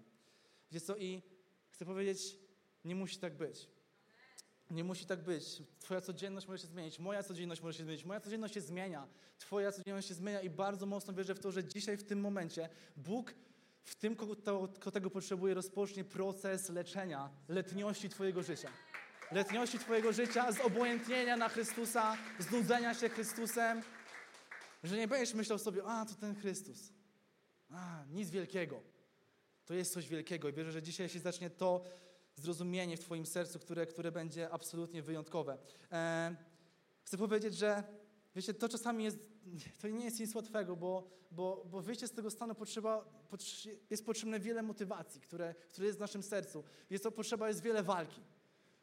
[0.71, 0.97] Wiecie co?
[0.97, 1.21] I
[1.69, 2.37] chcę powiedzieć,
[2.85, 3.69] nie musi tak być.
[4.71, 5.63] Nie musi tak być.
[5.79, 9.71] Twoja codzienność może się zmienić, moja codzienność może się zmienić, moja codzienność się zmienia, Twoja
[9.71, 13.33] codzienność się zmienia i bardzo mocno wierzę w to, że dzisiaj, w tym momencie, Bóg
[13.83, 18.69] w tym, kogo, to, kto tego potrzebuje, rozpocznie proces leczenia letniości Twojego życia.
[19.31, 23.81] Letniości Twojego życia, z obojętnienia na Chrystusa, znudzenia się Chrystusem,
[24.83, 26.93] że nie będziesz myślał sobie, a to ten Chrystus.
[27.69, 28.81] A, nic wielkiego.
[29.65, 31.83] To jest coś wielkiego i wierzę, że dzisiaj się zacznie to
[32.35, 35.57] zrozumienie w Twoim sercu, które, które będzie absolutnie wyjątkowe.
[35.91, 36.35] E,
[37.03, 37.83] chcę powiedzieć, że
[38.35, 39.17] wiecie, to czasami jest,
[39.81, 43.05] to nie jest nic łatwego, bo, bo, bo wyjście z tego stanu potrzeba,
[43.89, 46.63] jest potrzebne wiele motywacji, które, które jest w naszym sercu.
[46.89, 48.21] Jest to potrzeba jest wiele walki.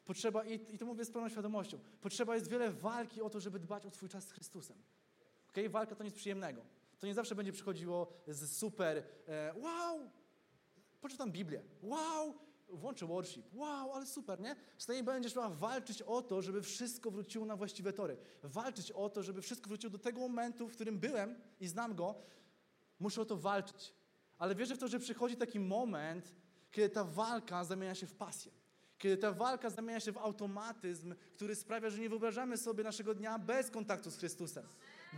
[0.07, 3.59] Potrzeba, i, i to mówię z pełną świadomością, potrzeba jest wiele walki o to, żeby
[3.59, 4.77] dbać o Twój czas z Chrystusem.
[5.49, 5.69] Okay?
[5.69, 6.61] Walka to nic przyjemnego.
[6.99, 9.99] To nie zawsze będzie przychodziło z super, e, wow,
[11.01, 12.33] poczytam Biblię, wow,
[12.69, 14.55] włączę worship, wow, ale super, nie?
[14.77, 18.17] Czasami będziesz miała walczyć o to, żeby wszystko wróciło na właściwe tory.
[18.43, 22.15] Walczyć o to, żeby wszystko wróciło do tego momentu, w którym byłem i znam go.
[22.99, 23.93] Muszę o to walczyć.
[24.37, 26.35] Ale wierzę w to, że przychodzi taki moment,
[26.71, 28.56] kiedy ta walka zamienia się w pasję.
[28.97, 33.39] Kiedy ta walka zamienia się w automatyzm, który sprawia, że nie wyobrażamy sobie naszego dnia
[33.39, 34.63] bez kontaktu z Chrystusem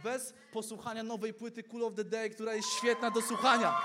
[0.03, 3.81] bez posłuchania nowej płyty Cool of the Day, która jest świetna do słuchania.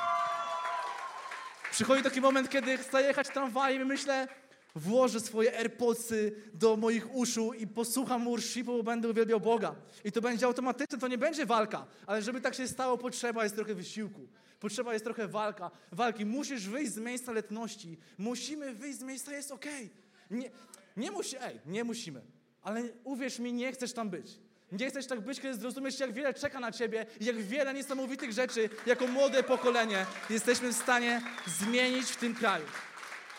[1.70, 4.28] Przychodzi taki moment, kiedy chcę jechać tramwajem i myślę,
[4.74, 9.74] włożę swoje AirPodsy do moich uszu i posłucham worshipu, bo będę uwielbiał Boga.
[10.04, 13.56] I to będzie automatyczne, to nie będzie walka, ale żeby tak się stało, potrzeba jest
[13.56, 14.28] trochę wysiłku.
[14.64, 16.26] Potrzeba jest trochę walka, walki.
[16.26, 17.98] Musisz wyjść z miejsca letności.
[18.18, 19.84] Musimy wyjść z miejsca, jest okej.
[19.84, 20.38] Okay.
[20.38, 20.50] Nie,
[20.96, 22.22] nie musi, ej, nie musimy.
[22.62, 24.40] Ale uwierz mi, nie chcesz tam być.
[24.72, 28.32] Nie chcesz tak być, kiedy zrozumiesz, jak wiele czeka na ciebie i jak wiele niesamowitych
[28.32, 32.66] rzeczy, jako młode pokolenie, jesteśmy w stanie zmienić w tym kraju.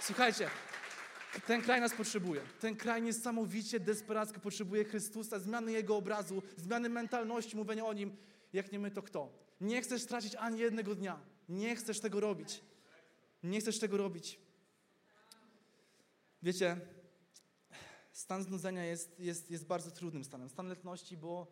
[0.02, 0.50] Słuchajcie,
[1.48, 2.42] ten kraj nas potrzebuje.
[2.60, 8.16] Ten kraj niesamowicie, desperacko potrzebuje Chrystusa, zmiany Jego obrazu, zmiany mentalności, mówienia o Nim.
[8.54, 9.45] Jak nie my, to kto?
[9.62, 11.20] Nie chcesz stracić ani jednego dnia.
[11.50, 12.62] Nie chcesz tego robić.
[13.44, 14.40] Nie chcesz tego robić.
[16.44, 16.82] Wiecie,
[18.12, 20.50] stan znudzenia jest, jest, jest bardzo trudnym stanem.
[20.50, 21.48] Stan letności, bo,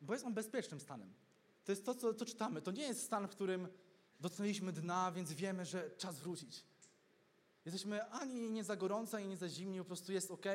[0.00, 1.14] bo jest on bezpiecznym stanem.
[1.64, 2.62] To jest to, co, co czytamy.
[2.62, 3.68] To nie jest stan, w którym
[4.20, 6.64] dotknęliśmy dna, więc wiemy, że czas wrócić.
[7.64, 10.46] Jesteśmy ani nie za gorąco, ani nie za zimni, po prostu jest ok.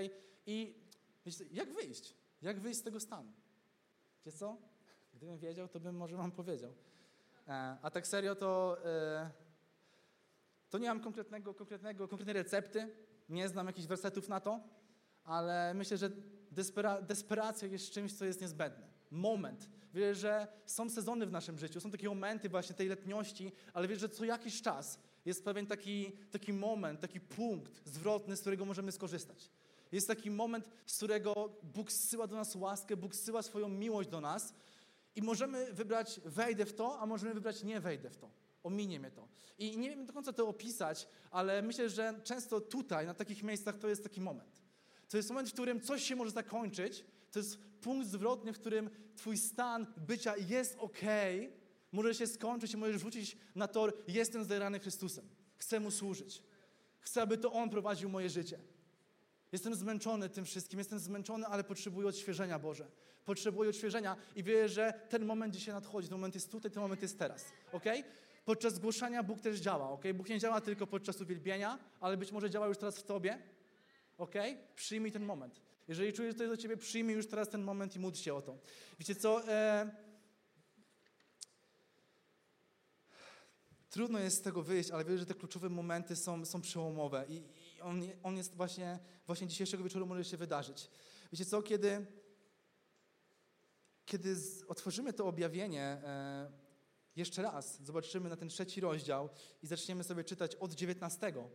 [0.46, 0.76] I
[1.26, 2.16] wiecie, jak wyjść?
[2.42, 3.32] Jak wyjść z tego stanu?
[4.26, 4.58] Wiecie co?
[5.20, 6.74] Gdybym wiedział, to bym może wam powiedział.
[7.48, 9.30] E, a tak serio, to, e,
[10.70, 12.96] to nie mam konkretnego, konkretnego, konkretnej recepty,
[13.30, 14.60] nie znam jakichś wersetów na to,
[15.24, 16.10] ale myślę, że
[16.52, 18.88] despera, desperacja jest czymś, co jest niezbędne.
[19.12, 19.70] Moment.
[19.94, 24.00] Wiesz, że są sezony w naszym życiu, są takie momenty właśnie tej letniości, ale wiesz,
[24.00, 28.92] że co jakiś czas jest pewien taki, taki moment, taki punkt zwrotny, z którego możemy
[28.92, 29.52] skorzystać.
[29.92, 34.22] Jest taki moment, z którego Bóg zsyła do nas łaskę, Bóg zsyła swoją miłość do
[34.22, 34.54] nas
[35.20, 38.32] i możemy wybrać wejdę w to, a możemy wybrać nie wejdę w to.
[38.64, 39.28] Ominie mnie to.
[39.58, 43.78] I nie wiem do końca to opisać, ale myślę, że często tutaj, na takich miejscach,
[43.78, 44.62] to jest taki moment.
[45.10, 47.06] To jest moment, w którym coś się może zakończyć.
[47.32, 51.02] To jest punkt zwrotny, w którym Twój stan bycia jest ok,
[51.92, 55.30] może się skończyć i możesz wrócić na tor, jestem zajarany Chrystusem.
[55.58, 56.44] Chcę Mu służyć.
[57.00, 58.60] Chcę, aby to On prowadził moje życie.
[59.52, 62.88] Jestem zmęczony tym wszystkim, jestem zmęczony, ale potrzebuję odświeżenia, Boże.
[63.30, 66.08] Potrzebuję odświeżenia i wierzę, że ten moment dzisiaj nadchodzi.
[66.08, 67.46] Ten moment jest tutaj, ten moment jest teraz.
[67.72, 67.84] Ok?
[68.46, 69.90] Podczas głoszenia Bóg też działa.
[69.90, 70.04] Ok?
[70.14, 73.40] Bóg nie działa tylko podczas uwielbienia, ale być może działa już teraz w Tobie.
[74.18, 74.34] Ok?
[74.76, 75.62] Przyjmij ten moment.
[75.88, 78.34] Jeżeli czujesz, że to jest do Ciebie, przyjmij już teraz ten moment i módl się
[78.34, 78.58] o to.
[79.00, 79.48] Wiecie co?
[79.48, 79.92] E
[83.90, 87.36] Trudno jest z tego wyjść, ale wierzę, że te kluczowe momenty są, są przełomowe i,
[87.36, 90.90] i on, on jest właśnie, właśnie dzisiejszego wieczoru może się wydarzyć.
[91.32, 92.06] Wiecie co, kiedy,
[94.10, 94.36] kiedy
[94.68, 96.52] otworzymy to objawienie e,
[97.16, 99.30] jeszcze raz, zobaczymy na ten trzeci rozdział
[99.64, 101.50] i zaczniemy sobie czytać od dziewiętnastego.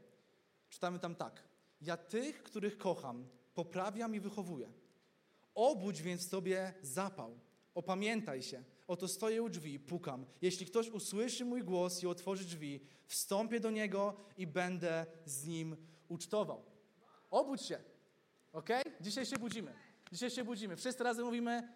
[0.68, 1.42] Czytamy tam tak.
[1.80, 4.72] Ja tych, których kocham, poprawiam i wychowuję.
[5.54, 7.38] Obudź więc sobie zapał.
[7.74, 10.26] Opamiętaj się– Oto stoję u drzwi, pukam.
[10.42, 15.76] Jeśli ktoś usłyszy mój głos i otworzy drzwi, wstąpię do niego i będę z nim
[16.08, 16.64] ucztował.
[17.30, 17.78] Obudź się.
[18.52, 18.68] Ok?
[19.00, 19.74] Dzisiaj się budzimy.
[20.12, 20.76] Dzisiaj się budzimy.
[20.76, 21.68] Wszyscy razem mówimy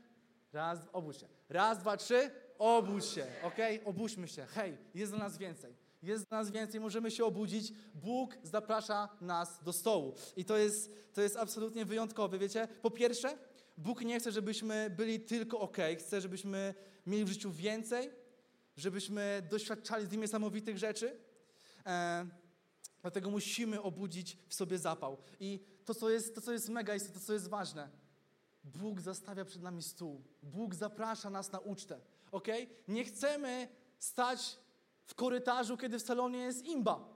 [0.53, 1.29] raz, obudź się.
[1.49, 3.27] Raz, dwa, trzy, obudź się.
[3.43, 3.57] Ok?
[3.85, 4.47] Obudźmy się.
[4.47, 5.75] Hej, jest dla nas więcej.
[6.03, 7.73] Jest dla nas więcej, możemy się obudzić.
[7.95, 10.15] Bóg zaprasza nas do stołu.
[10.37, 12.39] I to jest, to jest absolutnie wyjątkowe.
[12.39, 13.39] Wiecie, po pierwsze,
[13.79, 16.75] Bóg nie chce, żebyśmy byli tylko ok, chce, żebyśmy
[17.07, 18.11] mieli w życiu więcej,
[18.77, 21.17] żebyśmy doświadczali z nim niesamowitych rzeczy.
[21.87, 22.27] E,
[23.03, 25.19] dlatego musimy obudzić w sobie zapał.
[25.41, 27.89] I to, co jest, to, co jest mega istotne, to, co jest ważne,
[28.75, 30.23] Bóg zastawia przed nami stół.
[30.43, 32.01] Bóg zaprasza nas na ucztę.
[32.33, 32.49] Ok?
[32.89, 34.59] Nie chcemy stać
[35.07, 37.09] w korytarzu, kiedy w salonie jest imba.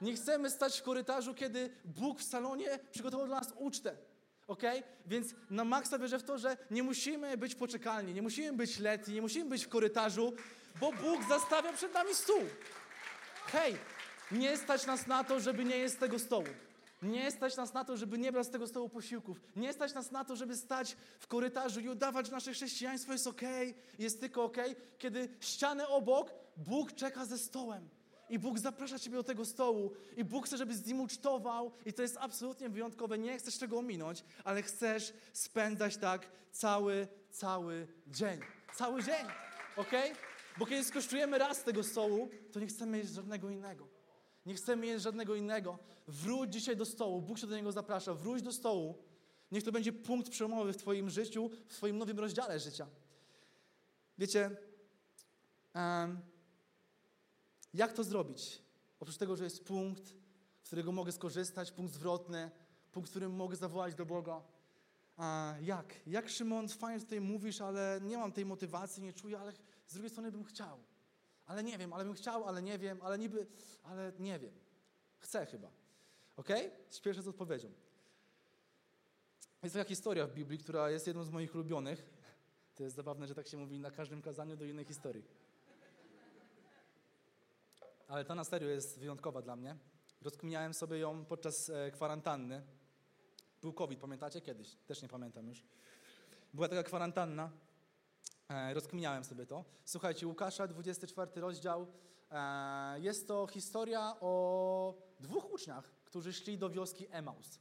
[0.00, 3.96] Nie chcemy stać w korytarzu, kiedy Bóg w salonie przygotował dla nas ucztę
[4.50, 4.62] ok?
[5.06, 9.14] Więc na maksa wierzę w to, że nie musimy być poczekalni, nie musimy być letni,
[9.14, 10.32] nie musimy być w korytarzu,
[10.80, 12.40] bo Bóg zastawia przed nami stół.
[13.46, 13.76] Hej,
[14.32, 16.46] nie stać nas na to, żeby nie jeść z tego stołu.
[17.02, 19.40] Nie stać nas na to, żeby nie brać z tego stołu posiłków.
[19.56, 23.42] Nie stać nas na to, żeby stać w korytarzu i udawać, nasze chrześcijaństwo jest ok,
[23.98, 24.56] jest tylko ok,
[24.98, 27.88] kiedy ścianę obok Bóg czeka ze stołem.
[28.30, 31.92] I Bóg zaprasza Ciebie do tego stołu i Bóg chce, żebyś z Nim ucztował i
[31.92, 33.18] to jest absolutnie wyjątkowe.
[33.18, 38.40] Nie chcesz tego ominąć, ale chcesz spędzać tak cały, cały dzień.
[38.74, 39.26] Cały dzień,
[39.76, 39.92] ok?
[40.58, 43.99] Bo kiedy skosztujemy raz tego stołu, to nie chcemy jeść żadnego innego.
[44.50, 45.78] Nie chcemy jeść żadnego innego.
[46.08, 47.22] Wróć dzisiaj do stołu.
[47.22, 48.14] Bóg się do niego zaprasza.
[48.14, 48.98] Wróć do stołu.
[49.52, 52.86] Niech to będzie punkt przełomowy w Twoim życiu, w Twoim nowym rozdziale życia.
[54.18, 54.50] Wiecie,
[55.74, 56.20] um,
[57.74, 58.62] jak to zrobić?
[59.00, 60.14] Oprócz tego, że jest punkt,
[60.62, 62.50] z którego mogę skorzystać, punkt zwrotny,
[62.92, 64.42] punkt, w którym mogę zawołać do Boga.
[65.16, 65.94] A jak?
[66.06, 69.52] Jak Szymon, fajnie tutaj mówisz, ale nie mam tej motywacji, nie czuję, ale
[69.86, 70.89] z drugiej strony bym chciał.
[71.50, 73.46] Ale nie wiem, ale bym chciał, ale nie wiem, ale niby,
[73.82, 74.52] ale nie wiem.
[75.18, 75.70] Chcę chyba.
[76.36, 76.48] Ok?
[76.90, 77.72] Śpieszę z odpowiedzią.
[79.62, 82.06] Jest taka historia w Biblii, która jest jedną z moich ulubionych.
[82.74, 85.24] To jest zabawne, że tak się mówi na każdym kazaniu do innej historii.
[88.08, 89.76] Ale ta na serio jest wyjątkowa dla mnie.
[90.22, 92.62] Rozkminiałem sobie ją podczas e, kwarantanny.
[93.62, 94.40] Był COVID, pamiętacie?
[94.40, 94.76] Kiedyś.
[94.86, 95.62] Też nie pamiętam już.
[96.54, 97.50] Była taka kwarantanna.
[98.50, 99.64] E, rozkminiałem sobie to.
[99.84, 101.86] Słuchajcie, Łukasza, 24 rozdział.
[102.30, 107.58] E, jest to historia o dwóch uczniach, którzy szli do wioski Emaus.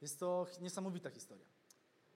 [0.00, 1.46] Jest to niesamowita historia.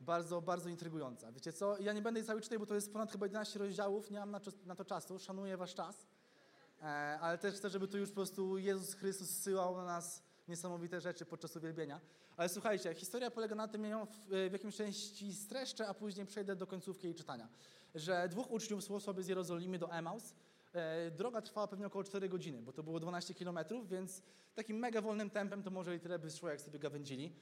[0.00, 1.32] Bardzo, bardzo intrygująca.
[1.32, 1.78] Wiecie co?
[1.78, 4.10] Ja nie będę jej cały czytać, bo to jest ponad chyba 11 rozdziałów.
[4.10, 5.18] Nie mam na, na to czasu.
[5.18, 6.06] Szanuję wasz czas.
[6.82, 6.84] E,
[7.20, 11.24] ale też chcę, żeby tu już po prostu Jezus Chrystus zsyłał na nas niesamowite rzeczy
[11.26, 12.00] podczas uwielbienia.
[12.36, 16.26] Ale słuchajcie, historia polega na tym, ja ją w, w jakimś części streszczę, a później
[16.26, 17.48] przejdę do końcówki jej czytania.
[17.94, 20.34] Że dwóch uczniów szło sobie z Jerozolimy do Emaus.
[20.72, 24.22] E, droga trwała pewnie około 4 godziny, bo to było 12 kilometrów, więc
[24.54, 27.32] takim mega wolnym tempem to może i tyle by szło, jak sobie gawędzili.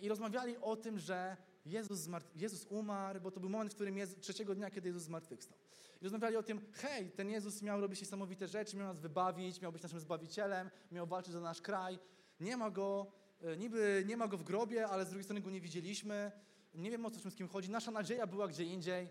[0.00, 4.18] I rozmawiali o tym, że Jezus, Jezus umarł, bo to był moment, w którym Jezus,
[4.20, 5.58] trzeciego dnia, kiedy Jezus zmartwychwstał.
[6.00, 9.72] I rozmawiali o tym, hej, ten Jezus miał robić niesamowite rzeczy, miał nas wybawić, miał
[9.72, 11.98] być naszym Zbawicielem, miał walczyć za nasz kraj.
[12.40, 15.50] Nie ma Go, e, niby nie ma Go w grobie, ale z drugiej strony Go
[15.50, 16.32] nie widzieliśmy.
[16.74, 17.70] Nie wiem, o co wszystkim chodzi.
[17.70, 19.08] Nasza nadzieja była gdzie indziej.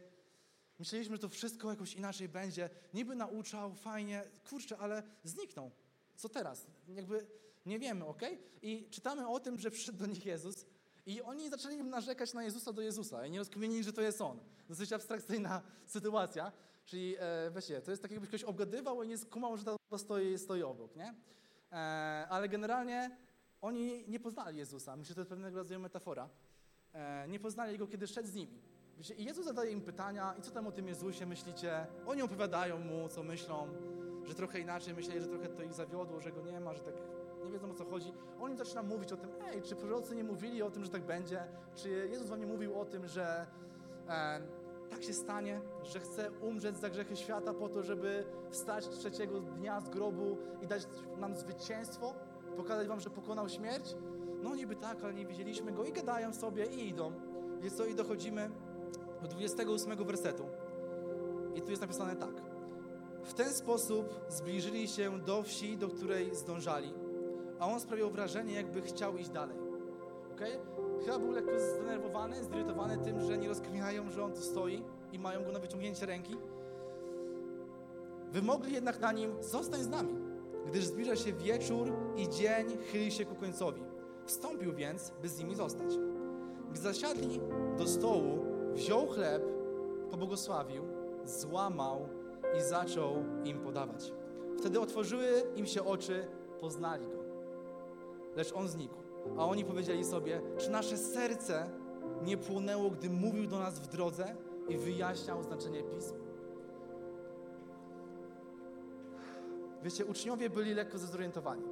[0.79, 2.69] Myśleliśmy, że to wszystko jakoś inaczej będzie.
[2.93, 5.71] Niby nauczał, fajnie, kurczę, ale zniknął.
[6.15, 6.67] Co teraz?
[6.87, 7.27] Jakby
[7.65, 8.21] nie wiemy, ok?
[8.61, 10.65] I czytamy o tym, że przyszedł do nich Jezus
[11.05, 14.39] i oni zaczęli narzekać na Jezusa do Jezusa i nie rozkmienili, że to jest On.
[14.69, 15.61] Dosyć abstrakcyjna
[15.95, 16.51] sytuacja.
[16.85, 20.37] Czyli e, wiecie, to jest tak jakbyś ktoś obgadywał i nie skumał, że to stoi,
[20.37, 21.15] stoi obok, nie?
[21.71, 21.75] E,
[22.29, 23.17] ale generalnie
[23.61, 24.95] oni nie poznali Jezusa.
[24.95, 26.29] Myślę, że to jest pewnego rodzaju metafora.
[26.93, 28.61] E, nie poznali Go, kiedy szedł z nimi.
[29.17, 31.87] I Jezus zadaje im pytania i co tam o tym Jezusie myślicie?
[32.05, 33.67] Oni opowiadają Mu, co myślą,
[34.25, 36.93] że trochę inaczej myśleli, że trochę to ich zawiodło, że Go nie ma, że tak
[37.45, 38.13] nie wiedzą o co chodzi.
[38.39, 41.01] On im zaczyna mówić o tym, ej, czy prorocy nie mówili o tym, że tak
[41.01, 41.43] będzie?
[41.75, 43.47] Czy Jezus wam nie mówił o tym, że
[44.09, 44.41] e,
[44.89, 49.81] tak się stanie, że chce umrzeć za grzechy świata po to, żeby wstać trzeciego dnia
[49.81, 52.13] z grobu i dać nam zwycięstwo?
[52.57, 53.95] Pokazać wam, że pokonał śmierć?
[54.43, 57.11] No niby tak, ale nie widzieliśmy go i gadają sobie i idą.
[57.61, 58.49] Więc co, i dochodzimy
[59.21, 60.43] do 28 wersetu.
[61.55, 62.41] I tu jest napisane tak.
[63.23, 66.93] W ten sposób zbliżyli się do wsi, do której zdążali
[67.59, 69.57] a on sprawiał wrażenie, jakby chciał iść dalej.
[70.35, 70.59] Okay?
[71.05, 75.43] Chyba był lekko zdenerwowany, zirytowany tym, że nie rozkminiają, że on tu stoi i mają
[75.43, 76.37] go na wyciągnięcie ręki.
[78.31, 80.15] Wymogli jednak na nim, zostań z nami,
[80.65, 83.81] gdyż zbliża się wieczór i dzień chyli się ku końcowi.
[84.25, 85.93] Wstąpił więc, by z nimi zostać.
[86.71, 87.39] Gdy zasiadli
[87.77, 89.43] do stołu, wziął chleb,
[90.11, 90.83] pobłogosławił,
[91.25, 92.09] złamał
[92.57, 94.13] i zaczął im podawać.
[94.57, 96.27] Wtedy otworzyły im się oczy,
[96.59, 97.27] poznali go
[98.37, 99.06] lecz on znikł.
[99.37, 101.69] A oni powiedzieli sobie, czy nasze serce
[102.23, 104.35] nie płonęło, gdy mówił do nas w drodze
[104.69, 106.15] i wyjaśniał znaczenie pism?
[109.83, 111.63] Wiecie, uczniowie byli lekko zezorientowani.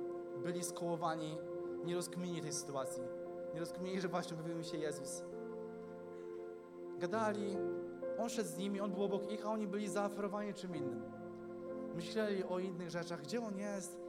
[0.43, 1.37] Byli skołowani,
[1.85, 3.03] nie rozkminili tej sytuacji.
[3.53, 5.23] Nie rozkminili, że właśnie objawił mi się Jezus.
[6.99, 7.57] Gadali,
[8.17, 11.01] on szedł z nimi, on był obok ich, a oni byli zaaferowani czym innym.
[11.95, 14.05] Myśleli o innych rzeczach, gdzie on jest,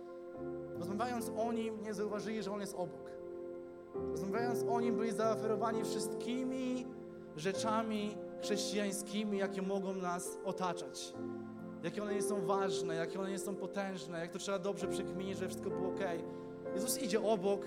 [0.78, 3.10] Rozmawiając o Nim, nie zauważyli, że On jest obok.
[4.10, 6.86] Rozmawiając o Nim, byli zaoferowani wszystkimi
[7.36, 11.14] rzeczami chrześcijańskimi, jakie mogą nas otaczać.
[11.82, 15.38] Jakie one nie są ważne, jakie one nie są potężne, jak to trzeba dobrze przekminić,
[15.38, 16.00] że wszystko było ok.
[16.74, 17.66] Jezus idzie obok,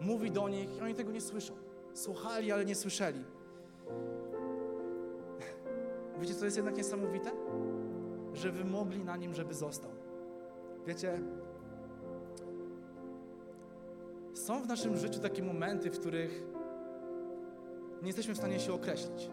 [0.00, 1.54] mówi do nich i oni tego nie słyszą.
[1.94, 3.24] Słuchali, ale nie słyszeli.
[6.20, 7.30] Wiecie, co jest jednak niesamowite?
[8.34, 9.90] Że wymogli na nim, żeby został.
[10.86, 11.20] Wiecie,
[14.42, 16.44] są w naszym życiu takie momenty, w których
[18.02, 19.30] nie jesteśmy w stanie się określić.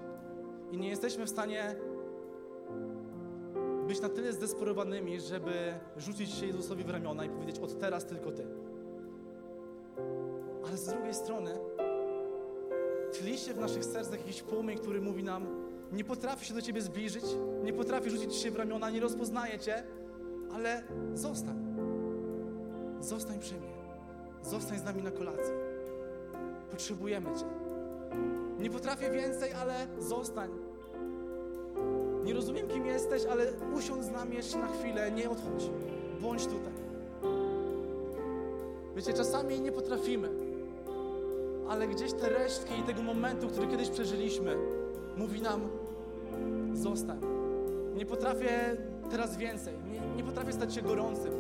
[0.72, 1.76] I nie jesteśmy w stanie
[3.88, 8.32] być na tyle zdesperowanymi, żeby rzucić się Jezusowi w ramiona i powiedzieć: Od teraz tylko
[8.32, 8.46] Ty.
[10.68, 11.58] Ale z drugiej strony,
[13.12, 15.48] tli się w naszych sercach jakiś płomień, który mówi nam:
[15.92, 17.26] Nie potrafię się do Ciebie zbliżyć,
[17.64, 19.84] nie potrafię rzucić się w ramiona, nie rozpoznaję Cię,
[20.54, 21.58] ale zostań.
[23.02, 23.79] Zostań przy mnie.
[24.44, 25.54] Zostań z nami na kolację.
[26.72, 27.46] Potrzebujemy Cię.
[28.60, 30.50] Nie potrafię więcej, ale zostań.
[32.24, 35.70] Nie rozumiem, kim jesteś, ale usiądź z nami jeszcze na chwilę, nie odchodź.
[36.22, 36.74] Bądź tutaj.
[38.96, 40.30] Wiecie, czasami nie potrafimy,
[41.70, 44.58] ale gdzieś te resztki tego momentu, który kiedyś przeżyliśmy,
[45.18, 45.70] mówi nam:
[46.74, 47.20] zostań.
[47.96, 48.78] Nie potrafię
[49.12, 49.74] teraz więcej.
[49.92, 51.32] Nie, nie potrafię stać się gorącym.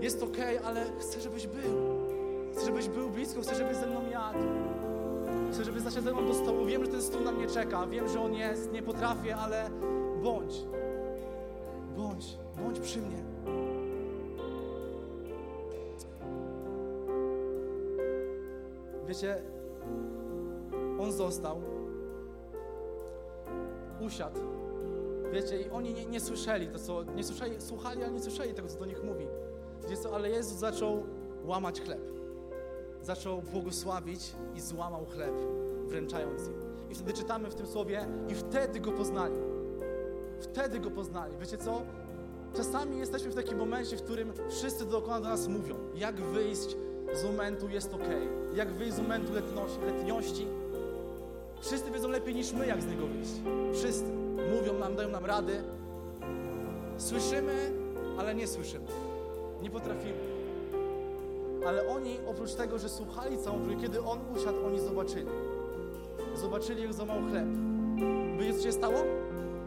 [0.00, 2.03] Jest ok, ale chcę, żebyś był.
[2.54, 4.38] Chcę, żebyś był blisko, chcę, żebyś ze mną jadł.
[5.52, 6.64] Chcę, żebyś zasiadł ze mną do stołu.
[6.64, 7.86] Wiem, że ten stół na mnie czeka.
[7.86, 8.72] Wiem, że on jest.
[8.72, 9.70] Nie potrafię, ale
[10.22, 10.54] bądź.
[11.96, 12.38] Bądź.
[12.64, 13.24] Bądź przy mnie.
[19.06, 19.42] Wiecie,
[21.00, 21.60] on został,
[24.06, 24.40] usiadł.
[25.32, 28.68] Wiecie, i oni nie, nie słyszeli to, co, nie słyszeli, słuchali, ale nie słyszeli tego,
[28.68, 29.26] co do nich mówi.
[29.82, 31.02] Wiecie co, ale Jezus zaczął
[31.44, 32.13] łamać chleb.
[33.04, 35.34] Zaczął błogosławić i złamał chleb,
[35.86, 36.54] wręczając im.
[36.90, 39.34] I wtedy czytamy w tym słowie, i wtedy go poznali.
[40.40, 41.36] Wtedy go poznali.
[41.40, 41.82] Wiecie co?
[42.56, 46.76] Czasami jesteśmy w takim momencie, w którym wszyscy dookoła do nas mówią, jak wyjść
[47.14, 48.08] z momentu jest ok,
[48.54, 50.46] jak wyjść z momentu letności, letniości.
[51.60, 53.32] Wszyscy wiedzą lepiej niż my, jak z niego wyjść.
[53.72, 54.12] Wszyscy
[54.58, 55.62] mówią nam, dają nam rady.
[56.98, 57.72] Słyszymy,
[58.18, 58.86] ale nie słyszymy.
[59.62, 60.23] Nie potrafimy.
[61.68, 65.26] Ale oni, oprócz tego, że słuchali całą trójkę, kiedy On usiadł, oni zobaczyli.
[66.34, 67.46] Zobaczyli, jak złamał chleb.
[68.38, 68.96] Wiecie, co się stało?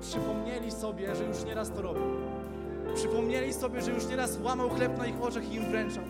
[0.01, 2.03] Przypomnieli sobie, że już nieraz to robił.
[2.95, 6.03] Przypomnieli sobie, że już nieraz łamał chleb na ich oczach i im wręczał.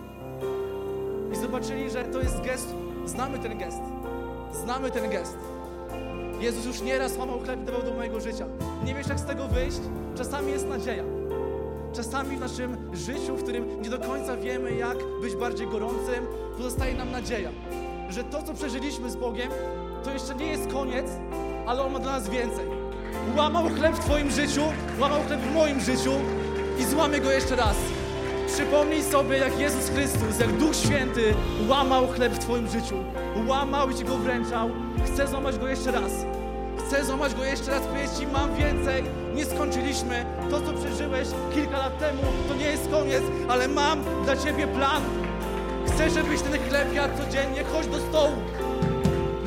[1.34, 2.68] I zobaczyli, że to jest gest,
[3.06, 3.82] znamy ten gest.
[4.64, 5.38] Znamy ten gest.
[6.40, 8.46] Jezus już nieraz łamał chleb i dawał do mojego życia.
[8.86, 9.80] Nie wiesz, jak z tego wyjść?
[10.16, 11.04] Czasami jest nadzieja.
[11.94, 16.96] Czasami w naszym życiu, w którym nie do końca wiemy, jak być bardziej gorącym, pozostaje
[16.96, 17.50] nam nadzieja,
[18.10, 19.50] że to, co przeżyliśmy z Bogiem,
[20.04, 21.06] to jeszcze nie jest koniec,
[21.66, 22.66] ale On ma dla nas więcej.
[23.38, 24.62] Łamał chleb w Twoim życiu,
[25.00, 26.12] łamał chleb w moim życiu
[26.80, 27.76] i złamie go jeszcze raz.
[28.48, 31.34] Przypomnij sobie, jak Jezus Chrystus, jak Duch Święty
[31.68, 32.96] łamał chleb w Twoim życiu.
[33.48, 34.70] Łamał i Ci go wręczał.
[35.06, 36.12] Chcę złamać go jeszcze raz.
[36.88, 39.04] Chcę złamać go jeszcze raz, powiedzieć Ci, mam więcej.
[39.36, 40.26] Nie skończyliśmy.
[40.52, 45.02] To, co przeżyłeś kilka lat temu, to nie jest koniec, ale mam dla Ciebie plan.
[45.88, 47.64] Chcę, żebyś ten chleb jadł codziennie.
[47.64, 48.36] Chodź do stołu.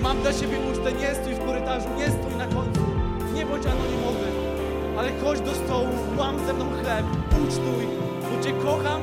[0.02, 0.92] Mam dla Ciebie ucztę.
[0.92, 2.80] Nie stój w korytarzu, nie stój na końcu.
[3.34, 4.26] Nie bądź anonimowy.
[4.98, 7.06] Ale chodź do stołu, łam ze mną chleb,
[7.44, 7.86] ucztuj,
[8.22, 9.00] bo Cię kocham,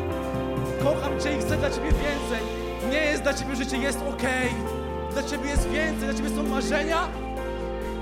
[0.83, 2.41] kocham Cię i chcę dla Ciebie więcej.
[2.91, 4.23] Nie jest dla Ciebie życie, jest ok.
[5.13, 7.26] Dla Ciebie jest więcej, dla Ciebie są marzenia.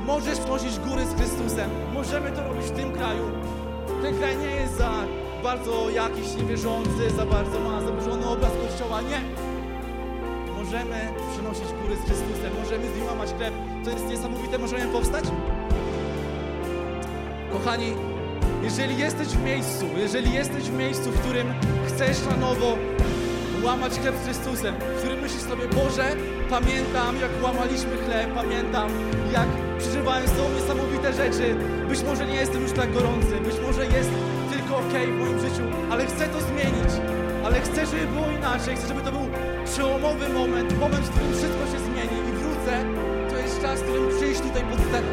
[0.06, 1.70] Możesz prosić góry z Chrystusem.
[1.94, 3.24] Możemy to robić w tym kraju.
[4.02, 4.92] Ten kraj nie jest za
[5.44, 9.02] bardzo jakiś niewierzący, za bardzo ma zaburzony obraz Kościoła.
[9.02, 9.22] Nie.
[10.58, 13.54] Możemy przynosić góry z Chrystusem, możemy z nim łamać chleb.
[13.84, 15.26] To jest niesamowite, możemy powstać?
[17.52, 17.94] Kochani,
[18.64, 21.54] jeżeli jesteś w miejscu, jeżeli jesteś w miejscu, w którym
[21.88, 22.78] chcesz na nowo
[23.64, 26.16] łamać chleb z Chrystusem, w którym myślisz sobie, Boże,
[26.50, 28.90] pamiętam jak łamaliśmy chleb, pamiętam
[29.34, 31.56] jak przeżywałem Tobą niesamowite rzeczy.
[31.90, 34.12] Być może nie jestem już tak gorący, być może jest
[34.52, 36.92] tylko ok w moim życiu, ale chcę to zmienić.
[37.46, 39.26] Ale chcę, żeby było inaczej, chcę, żeby to był
[39.66, 42.74] przełomowy moment, moment, w którym wszystko się zmieni i wrócę.
[43.30, 45.12] To jest czas, w którym przyjść tutaj pod scenę.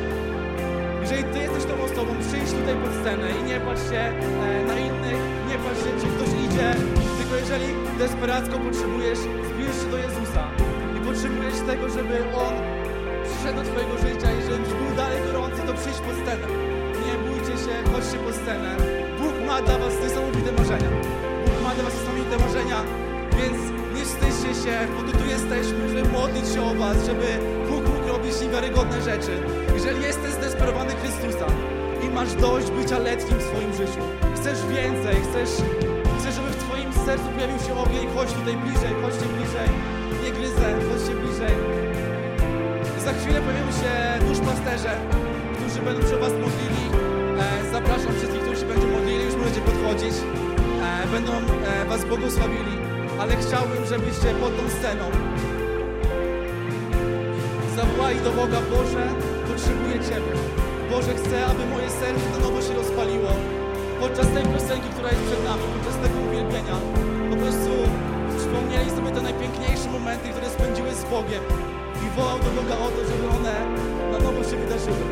[1.02, 4.76] Jeżeli Ty jesteś tą osobą, przyjdź tutaj pod scenę i nie patrz się e, na
[4.88, 6.68] innych, nie patrz się, czy ktoś idzie,
[7.18, 10.42] tylko jeżeli desperacko potrzebujesz, zbliż się do Jezusa
[10.96, 12.81] i potrzebujesz tego, żeby On
[13.42, 16.46] przyszedł do Twojego życia i żebyś był dalej gorący, to przyjdź pod scenę.
[17.04, 18.70] Nie bójcie się, chodźcie pod scenę.
[19.20, 20.90] Bóg ma dla Was niesamowite marzenia.
[21.46, 22.78] Bóg ma dla Was niesamowite marzenia,
[23.38, 23.58] więc
[23.94, 27.28] nie wstydźcie się, bo tu jesteśmy, żeby modlić się o Was, żeby
[27.68, 29.34] Bóg mógł robić niewiarygodne rzeczy.
[29.76, 31.46] Jeżeli jesteś zdesperowany Chrystusa
[32.04, 34.02] i masz dość bycia letnim w swoim życiu,
[34.36, 35.52] chcesz więcej, chcesz,
[36.18, 39.68] chcesz żeby w Twoim sercu pojawił się ogień, chodź tutaj bliżej, chodźcie bliżej,
[40.22, 41.81] nie gryzę, chodźcie bliżej.
[43.12, 43.92] Za chwilę pojawią się
[44.28, 44.92] duszpasterze,
[45.56, 46.84] którzy będą się Was modlili.
[47.42, 47.46] E,
[47.76, 50.14] zapraszam wszystkich, którzy się będą modlili, już możecie podchodzić.
[50.86, 52.74] E, będą e, Was błogosławili,
[53.20, 55.04] ale chciałbym, żebyście pod tą sceną
[57.76, 59.04] zawołali do Boga, Boże,
[59.48, 60.32] potrzebuję Ciebie.
[60.92, 63.30] Boże, chcę, aby moje serce na nowo się rozpaliło.
[64.02, 66.76] Podczas tej piosenki, która jest przed nami, podczas tego uwielbienia,
[67.32, 67.72] po prostu
[68.38, 71.44] przypomnieli sobie te najpiękniejsze momenty, które spędziły z Bogiem
[72.16, 73.54] wołał do Boga o to, żeby one
[74.12, 75.02] na nowo się wydarzyły,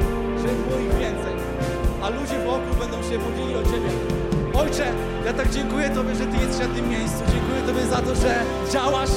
[0.42, 1.34] żeby było ich więcej.
[2.02, 3.90] A ludzie wokół będą się modlili o Ciebie.
[4.54, 4.86] Ojcze,
[5.26, 7.20] ja tak dziękuję Tobie, że Ty jesteś na tym miejscu.
[7.34, 8.32] Dziękuję Tobie za to, że
[8.72, 9.16] działasz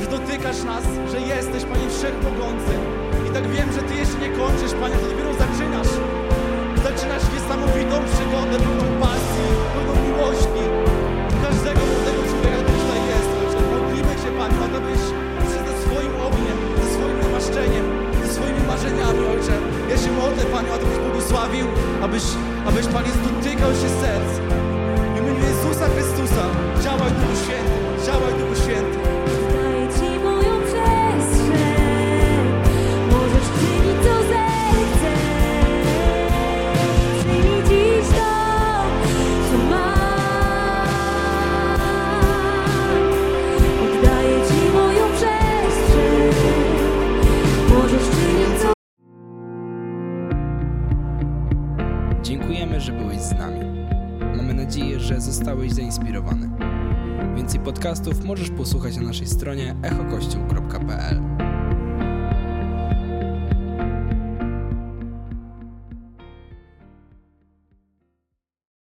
[0.00, 2.72] że dotykasz nas, że jesteś, Panie, wszechmogący.
[3.28, 3.43] I tak
[20.54, 21.66] Panie, abyś błogosławił,
[22.02, 22.22] abyś,
[22.66, 24.30] abyś, Panie, dotykał się serc.
[25.14, 26.44] W imieniu Jezusa Chrystusa
[26.82, 27.63] działaj Duchu Święty.